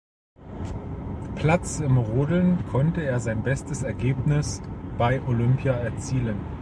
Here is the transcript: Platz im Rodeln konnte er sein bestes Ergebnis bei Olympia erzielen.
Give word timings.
Platz 1.35 1.79
im 1.79 1.99
Rodeln 1.99 2.65
konnte 2.71 3.03
er 3.03 3.19
sein 3.19 3.43
bestes 3.43 3.83
Ergebnis 3.83 4.63
bei 4.97 5.21
Olympia 5.27 5.73
erzielen. 5.73 6.39